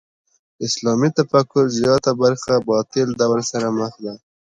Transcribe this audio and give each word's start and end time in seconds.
اسلامي 0.65 1.09
تفکر 1.19 1.65
زیاته 1.79 2.11
برخه 2.21 2.53
باطل 2.69 3.07
دور 3.19 3.39
سره 3.51 3.67
مخ 3.79 3.93
ده. 4.03 4.13